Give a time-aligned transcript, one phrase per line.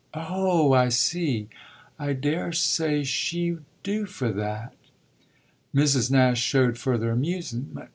[0.15, 1.47] "Oh I see.
[1.99, 4.73] I daresay she'd do for that."
[5.75, 6.09] Mr.
[6.09, 7.77] Nash showed further amusement.